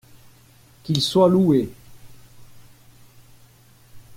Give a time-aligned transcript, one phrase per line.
[0.81, 1.71] Qu’il soit loué.